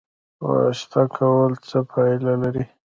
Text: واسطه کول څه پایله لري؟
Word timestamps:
واسطه 0.45 1.01
کول 1.15 1.51
څه 1.67 1.77
پایله 1.91 2.33
لري؟ 2.43 2.65